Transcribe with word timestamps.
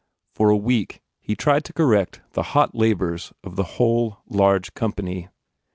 For 0.33 0.49
a 0.49 0.57
week 0.57 1.03
he 1.19 1.35
tried 1.35 1.63
to 1.65 1.73
correct 1.73 2.21
the 2.31 2.41
hot 2.57 2.73
labours 2.73 3.33
of 3.43 3.55
the 3.55 3.63
whole, 3.77 4.17
large 4.27 4.73
company. 4.73 5.29